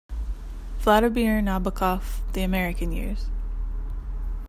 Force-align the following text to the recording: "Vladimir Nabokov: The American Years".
"Vladimir 0.79 1.41
Nabokov: 1.43 2.21
The 2.33 2.41
American 2.41 2.91
Years". 2.91 3.27